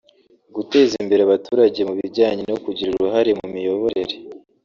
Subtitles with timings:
[0.55, 4.15] guteza imbere abaturage mu bijyanye no kugira uruhare mu miyoborere